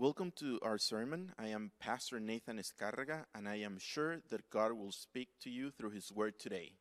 [0.00, 1.30] Welcome to our sermon.
[1.38, 5.70] I am Pastor Nathan Escarraga, and I am sure that God will speak to you
[5.70, 6.72] through His Word today.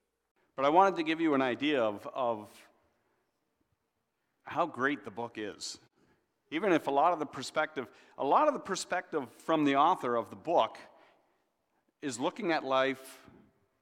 [0.56, 2.48] But I wanted to give you an idea of, of
[4.44, 5.80] how great the book is.
[6.50, 7.88] Even if a lot of the perspective,
[8.18, 10.78] a lot of the perspective from the author of the book
[12.02, 13.20] is looking at life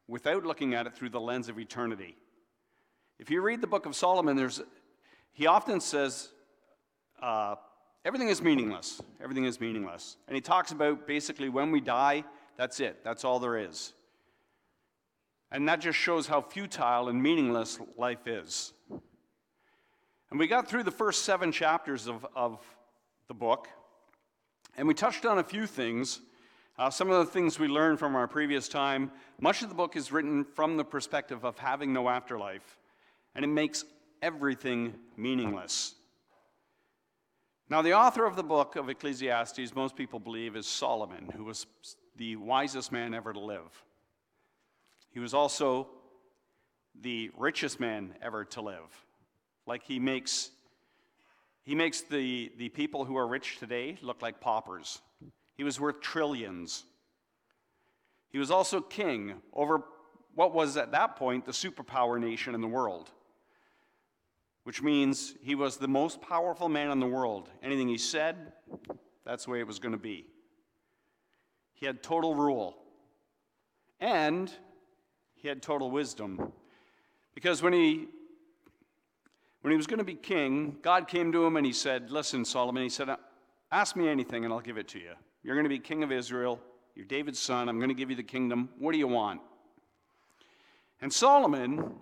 [0.08, 2.16] without looking at it through the lens of eternity.
[3.20, 4.64] If you read the book of Solomon, there's,
[5.32, 6.30] he often says,
[7.22, 7.54] uh,
[8.08, 9.02] everything is meaningless.
[9.22, 10.16] Everything is meaningless.
[10.28, 12.24] And he talks about basically when we die,
[12.56, 13.04] that's it.
[13.04, 13.92] That's all there is.
[15.52, 18.72] And that just shows how futile and meaningless life is.
[20.30, 22.62] And we got through the first seven chapters of, of
[23.28, 23.68] the book,
[24.78, 26.22] and we touched on a few things.
[26.80, 29.12] Uh, some of the things we learned from our previous time.
[29.42, 32.78] Much of the book is written from the perspective of having no afterlife,
[33.36, 33.84] and it makes
[34.22, 35.96] everything meaningless.
[37.70, 41.66] Now, the author of the book of Ecclesiastes, most people believe, is Solomon, who was
[42.16, 43.84] the wisest man ever to live.
[45.12, 45.88] He was also
[47.02, 49.06] the richest man ever to live.
[49.66, 50.52] Like he makes
[51.64, 55.02] he makes the, the people who are rich today look like paupers.
[55.58, 56.86] He was worth trillions.
[58.30, 59.84] He was also king over
[60.34, 63.12] what was at that point the superpower nation in the world,
[64.68, 67.48] which means he was the most powerful man in the world.
[67.64, 68.52] Anything he said,
[69.24, 70.26] that's the way it was going to be.
[71.74, 72.76] He had total rule.
[74.02, 74.52] And
[75.36, 76.52] he had total wisdom.
[77.34, 78.10] Because when he
[79.62, 82.44] when he was going to be king, God came to him and he said, Listen,
[82.44, 83.08] Solomon, he said,
[83.72, 85.14] Ask me anything and I'll give it to you.
[85.44, 86.60] You're going to be king of Israel.
[86.94, 87.70] You're David's son.
[87.70, 88.68] I'm going to give you the kingdom.
[88.80, 89.40] What do you want?
[91.00, 92.02] And Solomon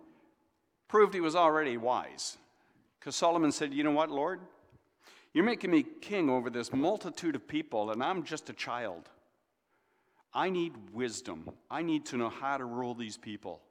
[0.88, 2.40] proved he was already wise.
[3.06, 4.39] Because Solomon said, You know what, Lord?
[5.31, 9.09] You're making me king over this multitude of people, and I'm just a child.
[10.34, 11.52] I need wisdom.
[11.70, 13.62] I need to know how to rule these people.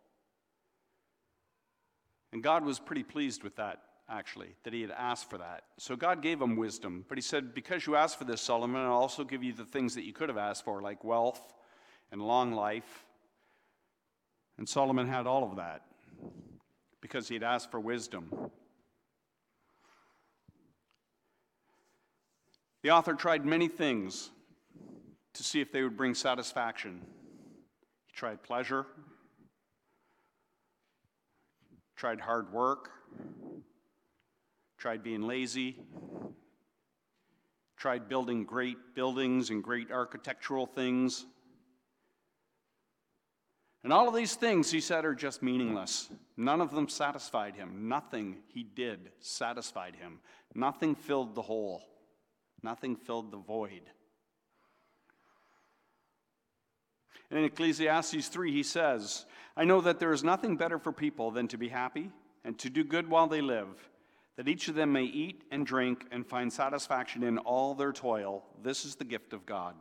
[2.32, 5.64] And God was pretty pleased with that, actually, that he had asked for that.
[5.78, 7.04] So God gave him wisdom.
[7.08, 9.96] But he said, Because you asked for this, Solomon, I'll also give you the things
[9.96, 11.54] that you could have asked for, like wealth
[12.12, 13.04] and long life.
[14.58, 15.82] And Solomon had all of that
[17.00, 18.30] because he had asked for wisdom.
[22.84, 24.28] The author tried many things
[25.32, 27.00] to see if they would bring satisfaction.
[28.06, 28.84] He tried pleasure,
[31.96, 32.90] tried hard work,
[34.76, 35.78] tried being lazy,
[37.78, 41.24] tried building great buildings and great architectural things.
[43.82, 46.10] And all of these things, he said, are just meaningless.
[46.36, 47.88] None of them satisfied him.
[47.88, 50.20] Nothing he did satisfied him.
[50.54, 51.82] Nothing filled the hole.
[52.64, 53.82] Nothing filled the void.
[57.28, 61.30] And in Ecclesiastes 3, he says, I know that there is nothing better for people
[61.30, 62.10] than to be happy
[62.42, 63.68] and to do good while they live,
[64.36, 68.42] that each of them may eat and drink and find satisfaction in all their toil.
[68.62, 69.74] This is the gift of God.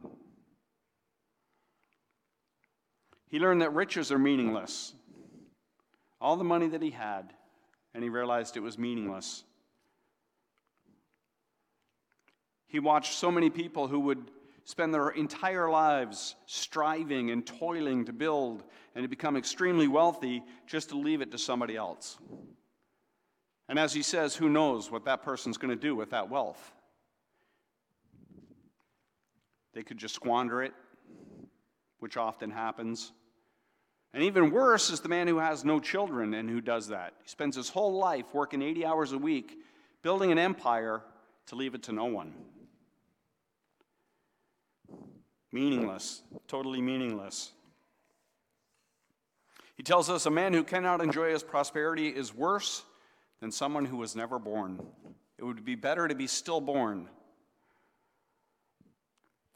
[3.29, 4.93] He learned that riches are meaningless.
[6.19, 7.31] All the money that he had,
[7.93, 9.45] and he realized it was meaningless.
[12.73, 14.31] He watched so many people who would
[14.65, 18.63] spend their entire lives striving and toiling to build
[18.95, 22.17] and to become extremely wealthy just to leave it to somebody else.
[23.69, 26.73] And as he says, who knows what that person's going to do with that wealth?
[29.75, 30.73] They could just squander it,
[31.99, 33.11] which often happens.
[34.15, 37.13] And even worse is the man who has no children and who does that.
[37.21, 39.59] He spends his whole life working 80 hours a week,
[40.01, 41.03] building an empire
[41.45, 42.33] to leave it to no one.
[45.53, 47.51] Meaningless, totally meaningless.
[49.77, 52.83] He tells us a man who cannot enjoy his prosperity is worse
[53.39, 54.83] than someone who was never born.
[55.37, 57.07] It would be better to be stillborn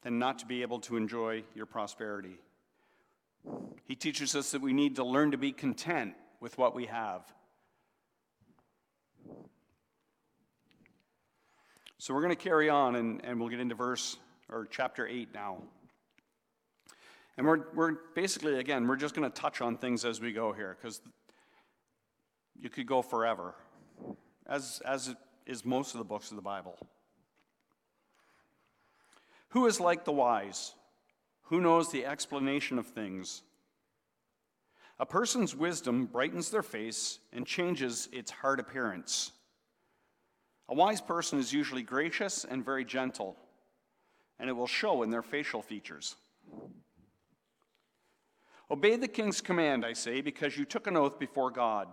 [0.02, 2.38] than not to be able to enjoy your prosperity.
[3.84, 7.22] He teaches us that we need to learn to be content with what we have.
[11.98, 14.16] So we're going to carry on and, and we'll get into verse
[14.48, 15.62] or chapter 8 now.
[17.38, 20.52] And we're, we're basically, again, we're just going to touch on things as we go
[20.52, 21.00] here because
[22.60, 23.54] you could go forever,
[24.44, 25.14] as, as
[25.46, 26.76] is most of the books of the Bible.
[29.50, 30.74] Who is like the wise?
[31.42, 33.42] Who knows the explanation of things?
[34.98, 39.30] A person's wisdom brightens their face and changes its hard appearance.
[40.68, 43.36] A wise person is usually gracious and very gentle.
[44.40, 46.16] and it will show in their facial features.
[48.70, 51.88] Obey the king's command, I say, because you took an oath before God.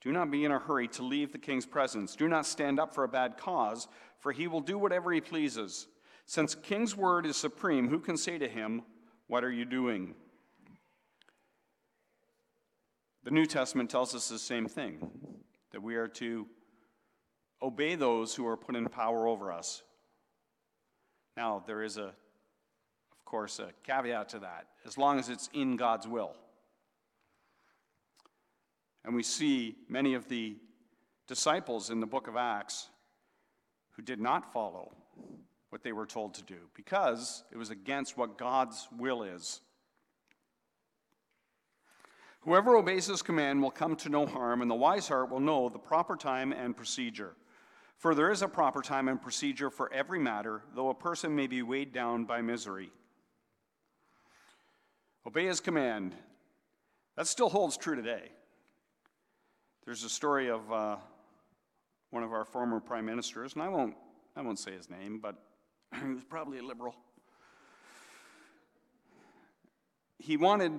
[0.00, 2.16] Do not be in a hurry to leave the king's presence.
[2.16, 3.88] Do not stand up for a bad cause,
[4.18, 5.86] for he will do whatever he pleases.
[6.26, 8.82] Since king's word is supreme, who can say to him,
[9.26, 10.14] What are you doing?
[13.24, 15.10] The New Testament tells us the same thing
[15.72, 16.46] that we are to
[17.60, 19.82] obey those who are put in power over us.
[21.36, 22.14] Now, there is a,
[23.28, 26.34] course, a caveat to that, as long as it's in God's will.
[29.04, 30.56] And we see many of the
[31.26, 32.88] disciples in the book of Acts
[33.90, 34.94] who did not follow
[35.68, 39.60] what they were told to do because it was against what God's will is.
[42.40, 45.68] Whoever obeys his command will come to no harm, and the wise heart will know
[45.68, 47.34] the proper time and procedure.
[47.98, 51.46] For there is a proper time and procedure for every matter, though a person may
[51.46, 52.90] be weighed down by misery.
[55.28, 56.14] Obey his command.
[57.14, 58.30] That still holds true today.
[59.84, 60.96] There's a story of uh,
[62.08, 63.94] one of our former prime ministers, and I won't,
[64.34, 65.34] I won't say his name, but
[66.02, 66.94] he was probably a liberal.
[70.18, 70.72] He wanted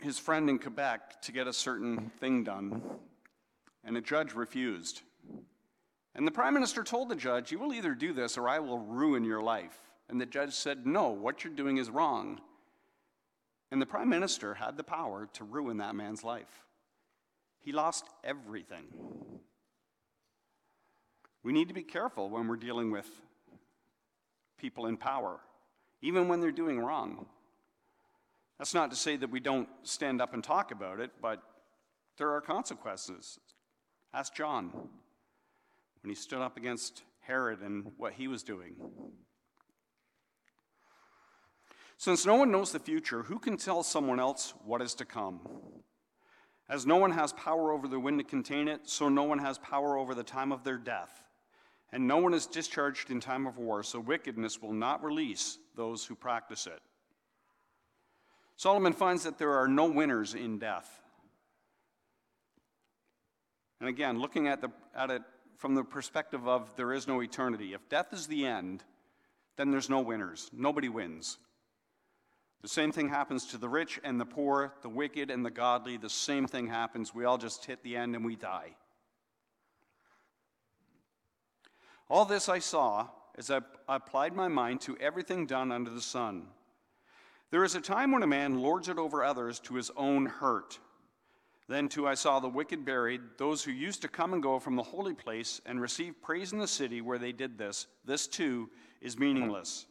[0.00, 2.82] his friend in Quebec to get a certain thing done,
[3.84, 5.02] and a judge refused.
[6.16, 8.80] And the prime minister told the judge, You will either do this or I will
[8.80, 9.78] ruin your life.
[10.08, 12.40] And the judge said, No, what you're doing is wrong.
[13.70, 16.64] And the prime minister had the power to ruin that man's life.
[17.60, 18.84] He lost everything.
[21.42, 23.08] We need to be careful when we're dealing with
[24.58, 25.38] people in power,
[26.02, 27.26] even when they're doing wrong.
[28.58, 31.42] That's not to say that we don't stand up and talk about it, but
[32.16, 33.38] there are consequences.
[34.12, 34.70] Ask John
[36.02, 38.74] when he stood up against Herod and what he was doing.
[41.98, 45.40] Since no one knows the future, who can tell someone else what is to come?
[46.68, 49.58] As no one has power over the wind to contain it, so no one has
[49.58, 51.24] power over the time of their death.
[51.90, 56.04] And no one is discharged in time of war, so wickedness will not release those
[56.04, 56.80] who practice it.
[58.54, 61.00] Solomon finds that there are no winners in death.
[63.80, 65.22] And again, looking at, the, at it
[65.56, 68.84] from the perspective of there is no eternity, if death is the end,
[69.56, 70.48] then there's no winners.
[70.52, 71.38] Nobody wins.
[72.62, 75.96] The same thing happens to the rich and the poor, the wicked and the godly.
[75.96, 77.14] The same thing happens.
[77.14, 78.74] We all just hit the end and we die.
[82.10, 86.48] All this I saw as I applied my mind to everything done under the sun.
[87.50, 90.78] There is a time when a man lords it over others to his own hurt.
[91.68, 94.74] Then, too, I saw the wicked buried, those who used to come and go from
[94.74, 97.86] the holy place and receive praise in the city where they did this.
[98.06, 98.70] This, too,
[99.02, 99.86] is meaningless.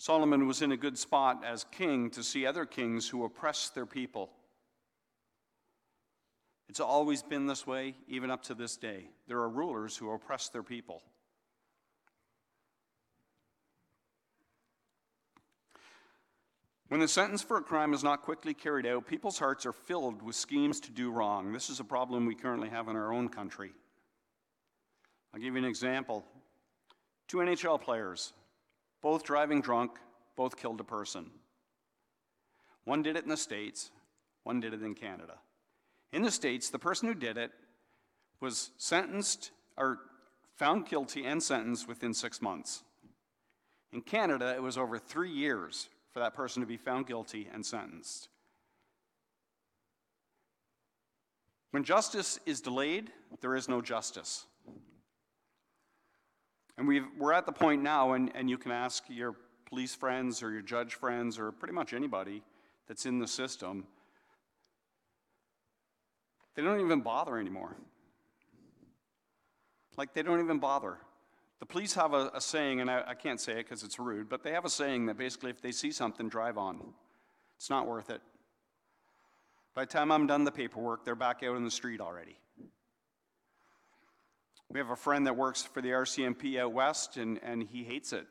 [0.00, 3.84] Solomon was in a good spot as king to see other kings who oppressed their
[3.84, 4.30] people.
[6.70, 9.10] It's always been this way, even up to this day.
[9.28, 11.02] There are rulers who oppress their people.
[16.88, 20.22] When the sentence for a crime is not quickly carried out, people's hearts are filled
[20.22, 21.52] with schemes to do wrong.
[21.52, 23.72] This is a problem we currently have in our own country.
[25.34, 26.24] I'll give you an example.
[27.28, 28.32] Two NHL players
[29.02, 29.92] both driving drunk,
[30.36, 31.30] both killed a person.
[32.84, 33.90] One did it in the States,
[34.44, 35.38] one did it in Canada.
[36.12, 37.52] In the States, the person who did it
[38.40, 39.98] was sentenced or
[40.56, 42.82] found guilty and sentenced within six months.
[43.92, 47.64] In Canada, it was over three years for that person to be found guilty and
[47.64, 48.28] sentenced.
[51.70, 54.46] When justice is delayed, there is no justice.
[56.80, 59.34] And we are at the point now, and, and you can ask your
[59.66, 62.42] police friends or your judge friends or pretty much anybody
[62.88, 63.84] that's in the system,
[66.54, 67.76] they don't even bother anymore.
[69.98, 70.96] Like, they don't even bother.
[71.58, 74.30] The police have a, a saying, and I, I can't say it because it's rude,
[74.30, 76.80] but they have a saying that basically if they see something, drive on.
[77.58, 78.22] It's not worth it.
[79.74, 82.38] By the time I'm done the paperwork, they're back out in the street already.
[84.72, 88.12] We have a friend that works for the RCMP out west, and, and he hates
[88.12, 88.26] it.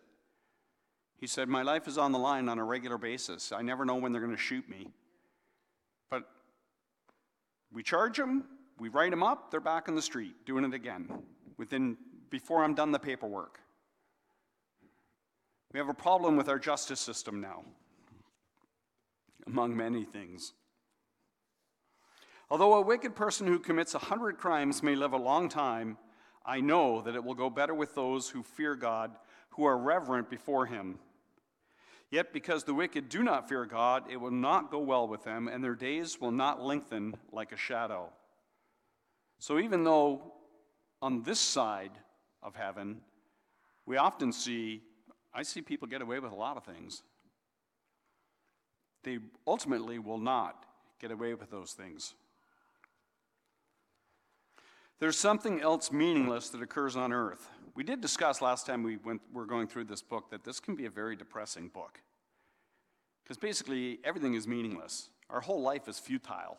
[1.17, 3.51] He said, My life is on the line on a regular basis.
[3.51, 4.87] I never know when they're going to shoot me.
[6.09, 6.23] But
[7.73, 8.45] we charge them,
[8.79, 11.09] we write them up, they're back in the street doing it again
[11.57, 11.97] within,
[12.29, 13.59] before I'm done the paperwork.
[15.73, 17.63] We have a problem with our justice system now,
[19.45, 20.53] among many things.
[22.49, 25.97] Although a wicked person who commits a hundred crimes may live a long time,
[26.49, 29.11] I know that it will go better with those who fear God,
[29.51, 30.97] who are reverent before him.
[32.09, 35.47] Yet because the wicked do not fear God, it will not go well with them,
[35.47, 38.09] and their days will not lengthen like a shadow.
[39.37, 40.23] So even though
[41.03, 41.91] on this side
[42.41, 43.01] of heaven,
[43.85, 44.81] we often see,
[45.31, 47.03] I see people get away with a lot of things.
[49.03, 50.65] They ultimately will not
[50.99, 52.15] get away with those things.
[54.99, 57.49] There's something else meaningless that occurs on earth.
[57.73, 60.75] We did discuss last time we went, were going through this book that this can
[60.75, 62.01] be a very depressing book.
[63.23, 65.09] Because basically, everything is meaningless.
[65.29, 66.57] Our whole life is futile.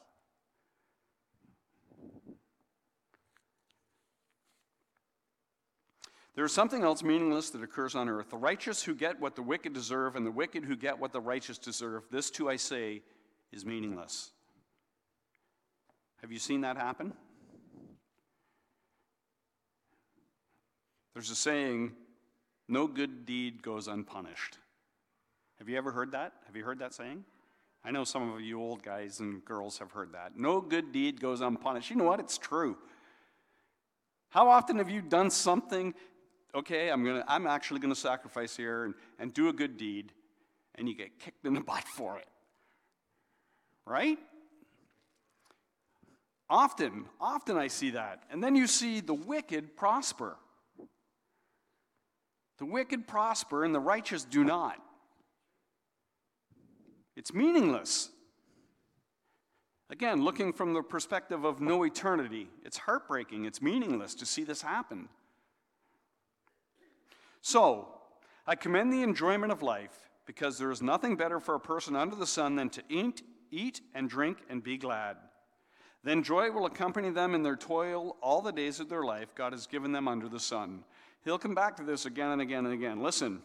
[6.35, 8.31] There is something else meaningless that occurs on earth.
[8.31, 11.21] The righteous who get what the wicked deserve, and the wicked who get what the
[11.21, 13.03] righteous deserve, this too I say
[13.53, 14.31] is meaningless.
[16.23, 17.13] Have you seen that happen?
[21.15, 21.93] There's a saying,
[22.69, 24.59] no good deed goes unpunished.
[25.59, 26.33] Have you ever heard that?
[26.47, 27.25] Have you heard that saying?
[27.85, 30.39] I know some of you old guys and girls have heard that.
[30.39, 31.91] No good deed goes unpunished.
[31.91, 32.21] You know what?
[32.21, 32.77] It's true.
[34.31, 35.95] How often have you done something?
[36.55, 40.13] Okay, I'm, gonna, I'm actually going to sacrifice here and, and do a good deed,
[40.77, 42.29] and you get kicked in the butt for it.
[43.87, 44.19] Right?
[46.49, 48.25] Often, often I see that.
[48.31, 50.37] And then you see the wicked prosper.
[52.61, 54.79] The wicked prosper and the righteous do not.
[57.17, 58.11] It's meaningless.
[59.89, 64.61] Again, looking from the perspective of no eternity, it's heartbreaking, it's meaningless to see this
[64.61, 65.09] happen.
[67.41, 67.89] So,
[68.47, 72.15] I commend the enjoyment of life because there is nothing better for a person under
[72.15, 75.17] the sun than to eat, eat and drink and be glad.
[76.05, 79.53] Then joy will accompany them in their toil all the days of their life God
[79.53, 80.85] has given them under the sun.
[81.25, 83.03] He'll come back to this again and again and again.
[83.03, 83.43] Listen,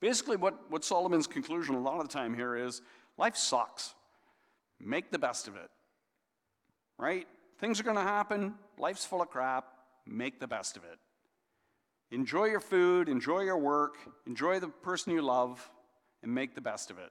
[0.00, 2.82] basically, what, what Solomon's conclusion a lot of the time here is
[3.16, 3.94] life sucks.
[4.78, 5.70] Make the best of it.
[6.98, 7.26] Right?
[7.58, 8.54] Things are going to happen.
[8.78, 9.66] Life's full of crap.
[10.06, 10.98] Make the best of it.
[12.12, 15.68] Enjoy your food, enjoy your work, enjoy the person you love,
[16.22, 17.10] and make the best of it.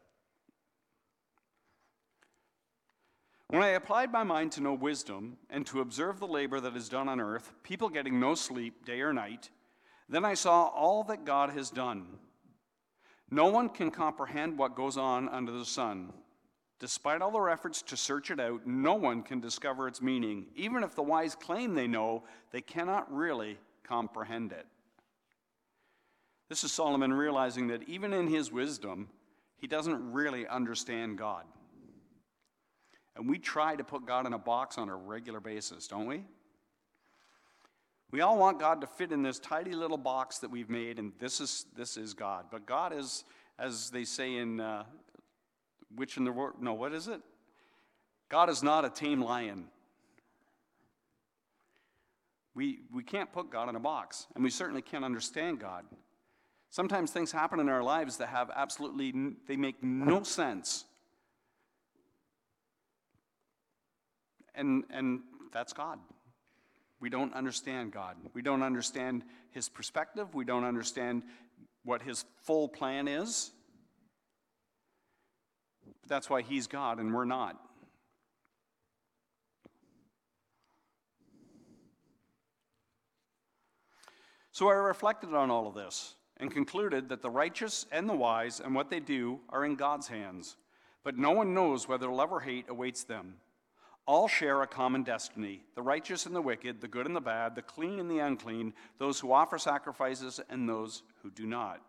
[3.48, 6.90] When I applied my mind to know wisdom and to observe the labor that is
[6.90, 9.50] done on earth, people getting no sleep day or night,
[10.10, 12.08] then I saw all that God has done.
[13.30, 16.12] No one can comprehend what goes on under the sun.
[16.80, 20.48] Despite all their efforts to search it out, no one can discover its meaning.
[20.56, 24.66] Even if the wise claim they know, they cannot really comprehend it.
[26.50, 29.10] This is Solomon realizing that even in his wisdom,
[29.58, 31.46] he doesn't really understand God.
[33.16, 36.24] And we try to put God in a box on a regular basis, don't we?
[38.12, 41.12] We all want God to fit in this tidy little box that we've made, and
[41.20, 42.46] this is, this is God.
[42.52, 43.24] But God is,
[43.58, 44.84] as they say in uh,
[45.96, 47.22] Witch in the Ward, no, what is it?
[48.30, 49.66] God is not a tame lion.
[52.54, 55.84] We, we can't put God in a box, and we certainly can't understand God.
[56.70, 59.14] Sometimes things happen in our lives that have absolutely,
[59.48, 60.86] they make no sense.
[64.56, 65.22] And, and
[65.52, 66.00] that's God.
[67.00, 68.16] We don't understand God.
[68.34, 70.34] We don't understand His perspective.
[70.34, 71.24] We don't understand
[71.84, 73.52] what His full plan is.
[76.02, 77.60] But that's why He's God and we're not.
[84.52, 88.62] So I reflected on all of this and concluded that the righteous and the wise
[88.62, 90.56] and what they do are in God's hands,
[91.04, 93.36] but no one knows whether love or hate awaits them.
[94.08, 97.56] All share a common destiny the righteous and the wicked, the good and the bad,
[97.56, 101.82] the clean and the unclean, those who offer sacrifices and those who do not.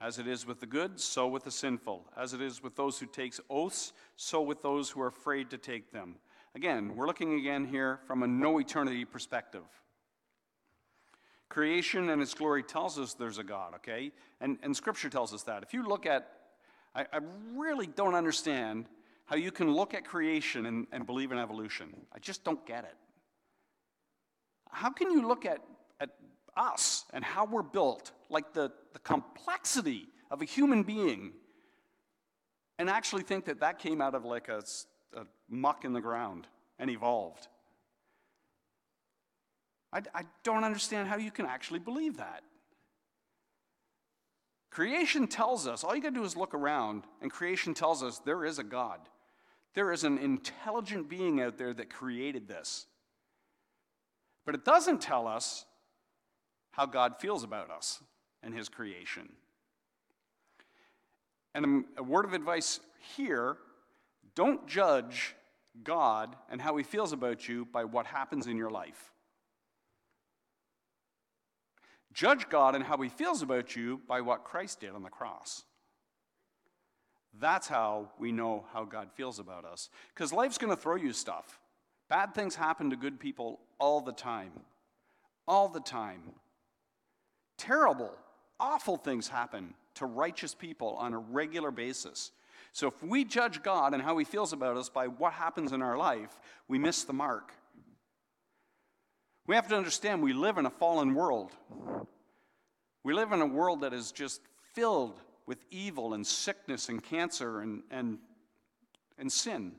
[0.00, 2.04] As it is with the good, so with the sinful.
[2.16, 5.58] As it is with those who take oaths, so with those who are afraid to
[5.58, 6.16] take them.
[6.56, 9.64] Again, we're looking again here from a no eternity perspective.
[11.48, 14.10] Creation and its glory tells us there's a God, okay?
[14.40, 15.62] And, and Scripture tells us that.
[15.62, 16.28] If you look at,
[16.94, 17.20] I, I
[17.54, 18.86] really don't understand
[19.26, 21.88] how you can look at creation and, and believe in evolution.
[22.12, 22.94] I just don't get it.
[24.70, 25.60] How can you look at,
[26.00, 26.10] at
[26.56, 31.32] us and how we're built, like the, the complexity of a human being,
[32.78, 34.62] and actually think that that came out of like a,
[35.16, 36.46] a muck in the ground
[36.78, 37.48] and evolved?
[39.92, 42.42] I, I don't understand how you can actually believe that.
[44.70, 48.18] Creation tells us, all you got to do is look around, and creation tells us
[48.18, 48.98] there is a God.
[49.74, 52.86] There is an intelligent being out there that created this.
[54.46, 55.64] But it doesn't tell us
[56.70, 58.02] how God feels about us
[58.42, 59.28] and his creation.
[61.54, 62.80] And um, a word of advice
[63.16, 63.56] here
[64.34, 65.34] don't judge
[65.82, 69.12] God and how he feels about you by what happens in your life.
[72.12, 75.64] Judge God and how he feels about you by what Christ did on the cross.
[77.40, 79.90] That's how we know how God feels about us.
[80.14, 81.58] Because life's going to throw you stuff.
[82.08, 84.52] Bad things happen to good people all the time.
[85.48, 86.22] All the time.
[87.58, 88.12] Terrible,
[88.58, 92.32] awful things happen to righteous people on a regular basis.
[92.72, 95.82] So if we judge God and how he feels about us by what happens in
[95.82, 97.52] our life, we miss the mark.
[99.46, 101.52] We have to understand we live in a fallen world.
[103.04, 104.40] We live in a world that is just
[104.72, 108.18] filled with evil and sickness and cancer and, and,
[109.18, 109.72] and sin.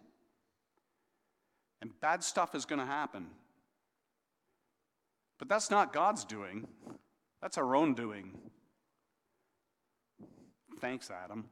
[1.81, 3.27] And bad stuff is going to happen.
[5.37, 6.67] But that's not God's doing,
[7.41, 8.31] that's our own doing.
[10.79, 11.45] Thanks, Adam.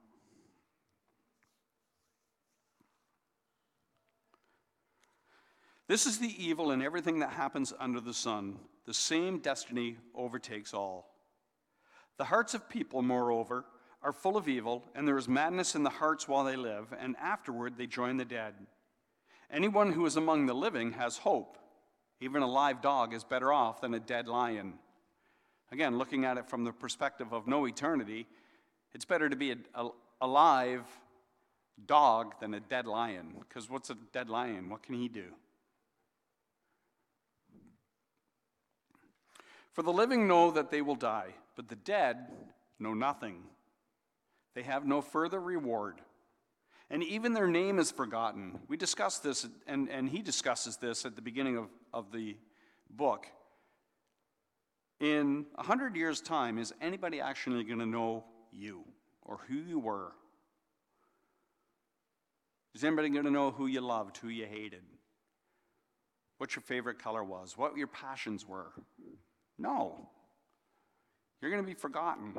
[5.87, 8.57] This is the evil in everything that happens under the sun.
[8.85, 11.09] The same destiny overtakes all.
[12.17, 13.65] The hearts of people, moreover,
[14.03, 17.15] are full of evil, and there is madness in the hearts while they live, and
[17.17, 18.53] afterward they join the dead.
[19.49, 21.57] Anyone who is among the living has hope.
[22.19, 24.73] Even a live dog is better off than a dead lion.
[25.71, 28.27] Again, looking at it from the perspective of no eternity,
[28.93, 29.89] it's better to be a, a,
[30.21, 30.85] a live
[31.85, 33.33] dog than a dead lion.
[33.39, 34.69] Because what's a dead lion?
[34.69, 35.25] What can he do?
[39.71, 42.27] For the living know that they will die, but the dead
[42.79, 43.37] know nothing.
[44.55, 46.01] They have no further reward.
[46.89, 48.59] And even their name is forgotten.
[48.67, 52.37] We discussed this, and, and he discusses this at the beginning of, of the
[52.89, 53.25] book.
[54.99, 58.83] In a hundred years' time, is anybody actually going to know you
[59.23, 60.11] or who you were?
[62.75, 64.83] Is anybody going to know who you loved, who you hated?
[66.37, 68.71] What your favorite color was, what your passions were?
[69.57, 70.09] No.
[71.41, 72.33] You're going to be forgotten.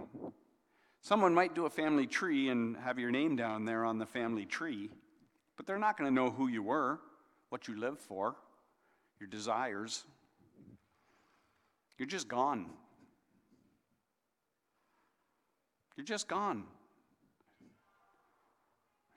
[1.04, 4.46] Someone might do a family tree and have your name down there on the family
[4.46, 4.88] tree,
[5.54, 6.98] but they're not going to know who you were,
[7.50, 8.36] what you lived for,
[9.20, 10.04] your desires.
[11.98, 12.70] You're just gone.
[15.94, 16.64] You're just gone.
[17.62, 17.66] I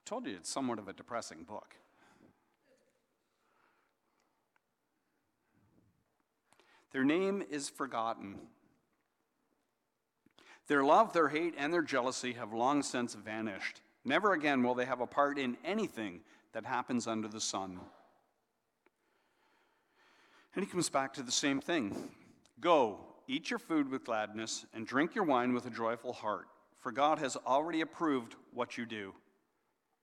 [0.04, 1.73] told you it's somewhat of a depressing book.
[6.91, 8.39] Their name is forgotten.
[10.67, 13.82] Their love, their hate, and their jealousy have long since vanished.
[14.03, 16.21] Never again will they have a part in anything
[16.53, 17.80] that happens under the sun.
[20.56, 22.10] And he comes back to the same thing
[22.60, 26.47] Go, eat your food with gladness, and drink your wine with a joyful heart,
[26.80, 29.13] for God has already approved what you do.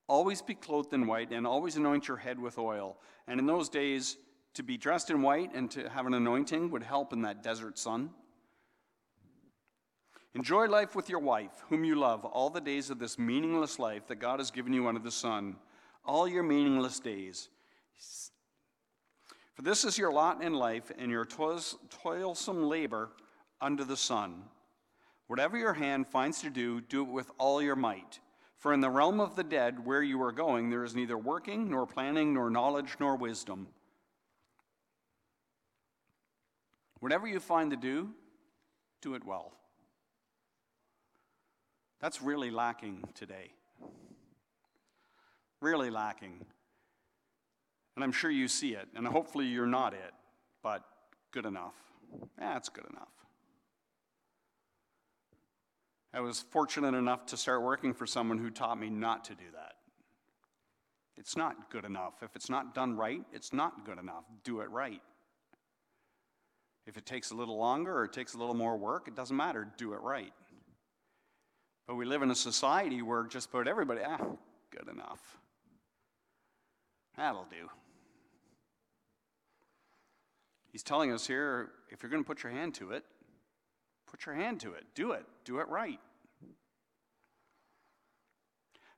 [0.06, 2.98] Always be clothed in white, and always anoint your head with oil.
[3.26, 4.16] And in those days,
[4.54, 7.78] to be dressed in white and to have an anointing would help in that desert
[7.78, 8.10] sun.
[10.34, 14.08] Enjoy life with your wife, whom you love, all the days of this meaningless life
[14.08, 15.56] that God has given you under the sun,
[16.04, 17.48] all your meaningless days.
[19.54, 23.10] For this is your lot in life and your toilsome labor
[23.60, 24.42] under the sun.
[25.28, 28.18] Whatever your hand finds to do, do it with all your might.
[28.58, 31.70] For in the realm of the dead, where you are going, there is neither working,
[31.70, 33.68] nor planning, nor knowledge, nor wisdom.
[36.98, 38.10] Whatever you find to do,
[39.00, 39.52] do it well.
[42.04, 43.50] That's really lacking today.
[45.62, 46.44] Really lacking.
[47.96, 50.12] And I'm sure you see it, and hopefully you're not it,
[50.62, 50.84] but
[51.32, 51.72] good enough.
[52.38, 53.08] That's good enough.
[56.12, 59.46] I was fortunate enough to start working for someone who taught me not to do
[59.54, 59.76] that.
[61.16, 62.22] It's not good enough.
[62.22, 64.24] If it's not done right, it's not good enough.
[64.42, 65.00] Do it right.
[66.86, 69.34] If it takes a little longer or it takes a little more work, it doesn't
[69.34, 69.66] matter.
[69.78, 70.34] Do it right.
[71.86, 74.18] But we live in a society where just about everybody, ah,
[74.70, 75.20] good enough.
[77.16, 77.68] That'll do.
[80.72, 83.04] He's telling us here if you're going to put your hand to it,
[84.10, 84.84] put your hand to it.
[84.94, 85.24] Do it.
[85.44, 86.00] Do it right.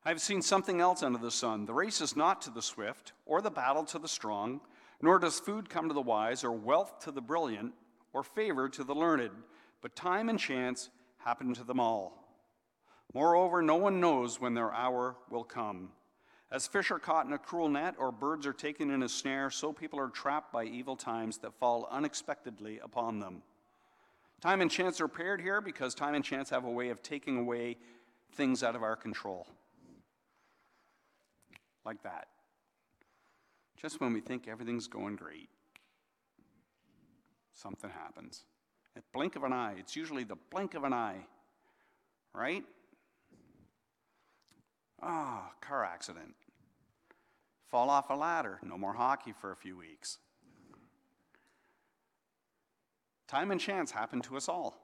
[0.05, 1.67] I've seen something else under the sun.
[1.67, 4.61] The race is not to the swift, or the battle to the strong
[5.03, 7.73] nor does food come to the wise, or wealth to the brilliant,
[8.13, 9.31] or favor to the learned,
[9.83, 12.26] but time and chance happen to them all.
[13.15, 15.91] Moreover, no one knows when their hour will come.
[16.51, 19.51] As fish are caught in a cruel net or birds are taken in a snare,
[19.51, 23.43] so people are trapped by evil times that fall unexpectedly upon them.
[24.41, 27.39] Time and chance are paired here because time and chance have a way of taking
[27.39, 27.77] away
[28.33, 29.47] things out of our control.
[31.85, 32.29] Like that.
[33.77, 35.49] Just when we think everything's going great,
[37.53, 38.45] something happens.
[38.97, 39.75] A blink of an eye.
[39.79, 41.27] It's usually the blink of an eye,
[42.33, 42.65] right?
[45.09, 46.35] Ah, car accident.
[47.71, 48.59] Fall off a ladder.
[48.65, 50.19] No more hockey for a few weeks.
[53.29, 54.77] Time and chance happen to us all.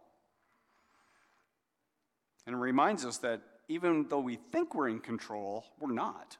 [2.46, 6.36] And it reminds us that even though we think we're in control, we're not.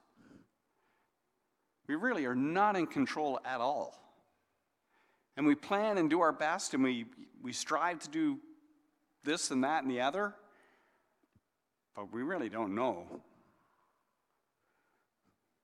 [1.88, 3.98] We really are not in control at all.
[5.36, 7.06] And we plan and do our best and we,
[7.42, 8.38] we strive to do
[9.24, 10.34] this and that and the other,
[11.96, 13.22] but we really don't know.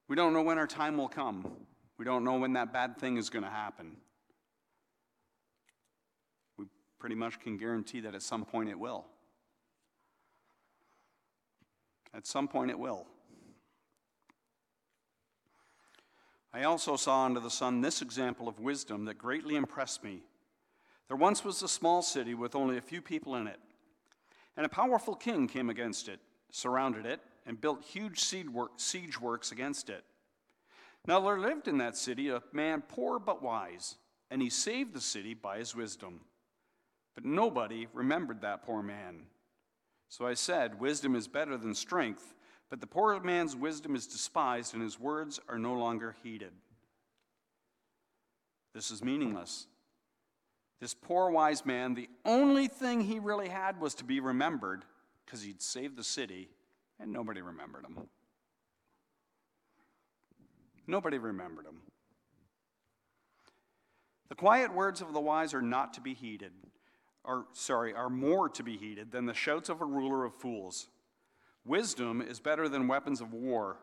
[0.09, 1.47] We don't know when our time will come.
[1.99, 3.97] We don't know when that bad thing is going to happen.
[6.57, 6.65] We
[6.99, 9.05] pretty much can guarantee that at some point it will.
[12.15, 13.07] At some point it will.
[16.55, 20.23] I also saw under the sun this example of wisdom that greatly impressed me.
[21.09, 23.61] There once was a small city with only a few people in it,
[24.57, 29.89] and a powerful king came against it, surrounded it, and built huge siege works against
[29.89, 30.05] it.
[31.07, 33.97] Now there lived in that city a man poor but wise,
[34.31, 36.21] and he saved the city by his wisdom.
[37.15, 39.23] But nobody remembered that poor man.
[40.11, 42.35] So I said, Wisdom is better than strength,
[42.69, 46.53] but the poor man's wisdom is despised, and his words are no longer heeded.
[48.75, 49.67] This is meaningless.
[50.81, 54.85] This poor wise man, the only thing he really had was to be remembered
[55.25, 56.51] because he'd saved the city,
[57.01, 58.09] and nobody remembered him.
[60.87, 61.81] Nobody remembered him.
[64.29, 66.53] The quiet words of the wise are not to be heeded,
[67.25, 70.89] or sorry, are more to be heeded than the shouts of a ruler of fools.
[71.65, 73.77] Wisdom is better than weapons of war,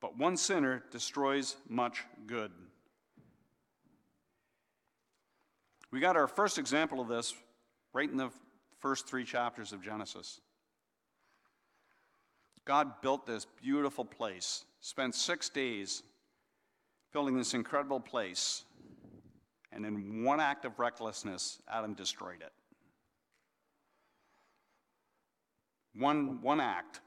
[0.00, 2.52] but one sinner destroys much good.
[5.90, 7.34] We got our first example of this
[7.92, 8.30] right in the
[8.80, 10.40] first three chapters of Genesis.
[12.64, 16.02] God built this beautiful place, spent six days
[17.12, 18.64] building this incredible place,
[19.72, 22.52] and in one act of recklessness, Adam destroyed it.
[25.94, 27.00] One, one act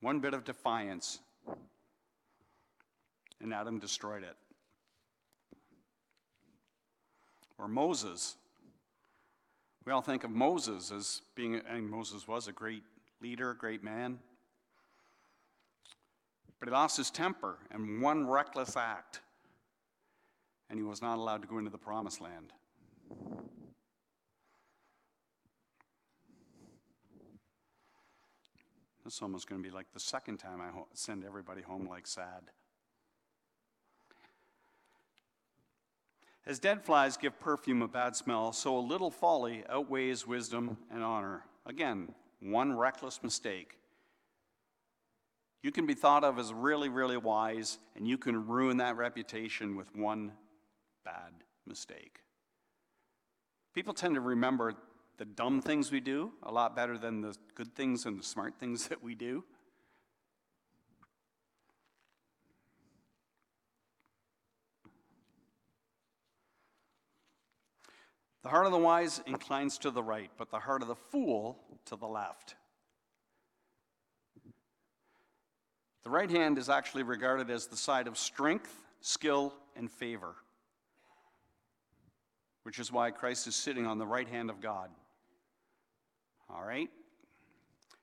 [0.00, 1.20] One bit of defiance,
[3.40, 4.36] and Adam destroyed it.
[7.58, 8.36] Or Moses.
[9.90, 12.84] We all think of Moses as being, and Moses was a great
[13.20, 14.20] leader, a great man.
[16.60, 19.18] But he lost his temper in one reckless act,
[20.68, 22.52] and he was not allowed to go into the promised land.
[29.04, 32.52] This almost going to be like the second time I send everybody home like sad.
[36.46, 41.02] As dead flies give perfume a bad smell, so a little folly outweighs wisdom and
[41.02, 41.44] honor.
[41.66, 43.76] Again, one reckless mistake.
[45.62, 49.76] You can be thought of as really, really wise, and you can ruin that reputation
[49.76, 50.32] with one
[51.04, 51.32] bad
[51.66, 52.20] mistake.
[53.74, 54.74] People tend to remember
[55.18, 58.54] the dumb things we do a lot better than the good things and the smart
[58.58, 59.44] things that we do.
[68.42, 71.58] The heart of the wise inclines to the right, but the heart of the fool
[71.86, 72.54] to the left.
[76.02, 80.34] The right hand is actually regarded as the side of strength, skill, and favor,
[82.62, 84.88] which is why Christ is sitting on the right hand of God.
[86.48, 86.88] All right?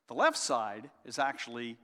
[0.08, 1.78] The left side is actually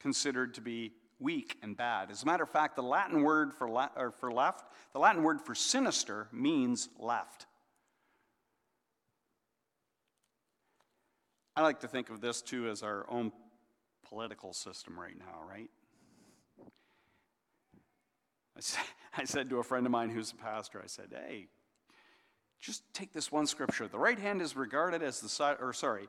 [0.00, 2.10] considered to be weak and bad.
[2.10, 5.22] As a matter of fact, the Latin word for, la- or for left, the Latin
[5.22, 7.46] word for sinister means left.
[11.58, 13.32] I like to think of this too as our own
[14.08, 15.68] political system right now, right?
[19.18, 21.48] I said to a friend of mine who's a pastor, I said, hey,
[22.60, 23.88] just take this one scripture.
[23.88, 26.06] The right hand is regarded as the side, or sorry,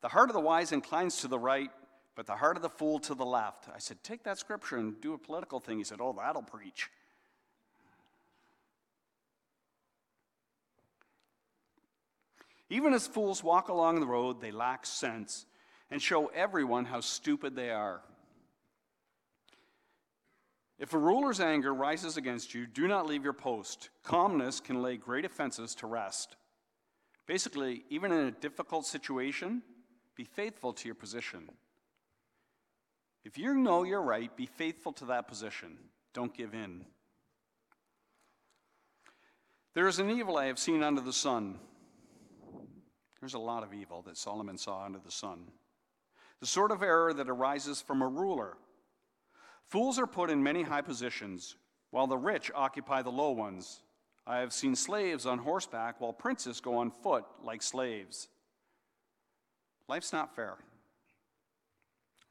[0.00, 1.70] the heart of the wise inclines to the right,
[2.14, 3.68] but the heart of the fool to the left.
[3.68, 5.76] I said, take that scripture and do a political thing.
[5.76, 6.88] He said, oh, that'll preach.
[12.70, 15.46] Even as fools walk along the road, they lack sense,
[15.90, 18.00] and show everyone how stupid they are.
[20.78, 23.90] If a ruler's anger rises against you, do not leave your post.
[24.02, 26.36] Calmness can lay great offenses to rest.
[27.26, 29.62] Basically, even in a difficult situation,
[30.16, 31.48] be faithful to your position.
[33.24, 35.78] If you know you're right, be faithful to that position.
[36.12, 36.84] Don't give in.
[39.74, 41.58] There is an evil I have seen under the sun.
[43.24, 45.44] There's a lot of evil that Solomon saw under the sun.
[46.40, 48.58] The sort of error that arises from a ruler.
[49.70, 51.56] Fools are put in many high positions,
[51.90, 53.80] while the rich occupy the low ones.
[54.26, 58.28] I have seen slaves on horseback, while princes go on foot like slaves.
[59.88, 60.58] Life's not fair,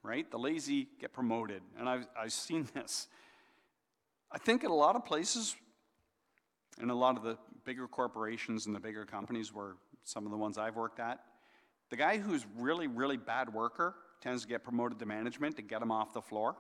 [0.04, 0.30] right?
[0.30, 3.08] The lazy get promoted, and I've, I've seen this.
[4.32, 5.56] I think in a lot of places,
[6.80, 10.38] in a lot of the bigger corporations and the bigger companies where some of the
[10.38, 11.20] ones I've worked at,
[11.89, 15.82] the guy who's really, really bad worker tends to get promoted to management to get
[15.82, 16.56] him off the floor.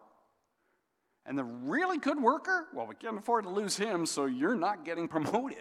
[1.25, 4.83] And the really good worker, well, we can't afford to lose him, so you're not
[4.83, 5.57] getting promoted.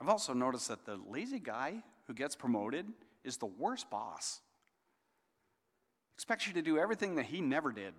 [0.00, 2.86] I've also noticed that the lazy guy who gets promoted
[3.24, 4.40] is the worst boss.
[6.14, 7.94] Expects you to do everything that he never did.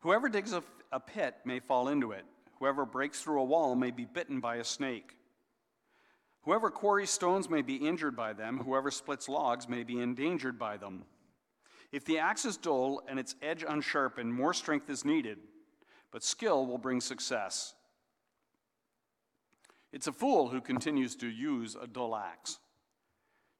[0.00, 2.24] Whoever digs a, a pit may fall into it.
[2.58, 5.16] Whoever breaks through a wall may be bitten by a snake.
[6.42, 8.58] Whoever quarries stones may be injured by them.
[8.58, 11.04] Whoever splits logs may be endangered by them.
[11.92, 15.38] If the axe is dull and its edge unsharpened, more strength is needed,
[16.12, 17.74] but skill will bring success.
[19.92, 22.58] It's a fool who continues to use a dull axe.